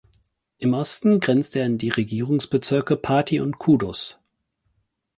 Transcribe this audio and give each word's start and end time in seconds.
Im 0.57 0.73
Osten 0.73 1.19
grenzt 1.19 1.55
er 1.55 1.67
an 1.67 1.77
die 1.77 1.89
Regierungsbezirke 1.89 2.97
Pati 2.97 3.39
und 3.39 3.59
Kudus. 3.59 4.17